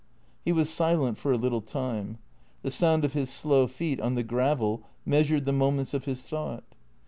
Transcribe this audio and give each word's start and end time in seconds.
He 0.43 0.51
was 0.51 0.71
silent 0.71 1.19
for 1.19 1.31
a 1.31 1.37
little 1.37 1.61
time. 1.61 2.17
The 2.63 2.71
sound 2.71 3.05
of 3.05 3.13
his 3.13 3.29
slow 3.29 3.67
feet 3.67 3.99
on 4.01 4.15
the 4.15 4.23
gravel 4.23 4.81
measured 5.05 5.45
the 5.45 5.53
moments 5.53 5.93
of 5.93 6.05
his 6.05 6.27
thought. 6.27 6.63